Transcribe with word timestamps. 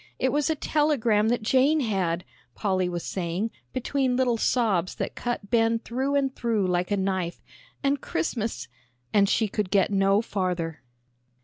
It 0.17 0.31
was 0.31 0.49
a 0.49 0.55
telegram 0.55 1.29
that 1.29 1.43
Jane 1.43 1.81
had," 1.81 2.25
Polly 2.55 2.89
was 2.89 3.03
saying, 3.03 3.51
between 3.71 4.17
little 4.17 4.35
sobs 4.35 4.95
that 4.95 5.13
cut 5.13 5.51
Ben 5.51 5.77
through 5.77 6.15
and 6.15 6.35
through 6.35 6.65
like 6.65 6.89
a 6.89 6.97
knife. 6.97 7.43
"And 7.83 8.01
Christmas" 8.01 8.67
and 9.13 9.29
she 9.29 9.47
could 9.47 9.69
get 9.69 9.91
no 9.91 10.23
farther. 10.23 10.81